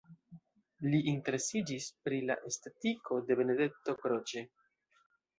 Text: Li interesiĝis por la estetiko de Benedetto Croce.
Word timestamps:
Li 0.91 0.99
interesiĝis 1.09 1.89
por 2.07 2.15
la 2.29 2.37
estetiko 2.51 3.19
de 3.27 3.37
Benedetto 3.41 3.95
Croce. 4.07 4.43